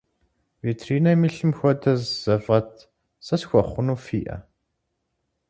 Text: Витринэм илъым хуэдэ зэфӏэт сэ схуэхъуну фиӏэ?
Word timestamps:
Витринэм 0.65 1.21
илъым 1.27 1.51
хуэдэ 1.57 1.93
зэфӏэт 2.21 2.71
сэ 3.25 3.35
схуэхъуну 3.41 3.97
фиӏэ? 4.05 4.37